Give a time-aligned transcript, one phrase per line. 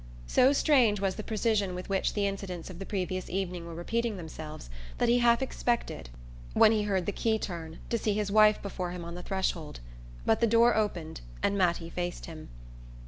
[0.25, 4.17] So strange was the precision with which the incidents of the previous evening were repeating
[4.17, 6.09] themselves that he half expected,
[6.53, 9.79] when he heard the key turn, to see his wife before him on the threshold;
[10.25, 12.49] but the door opened, and Mattie faced him.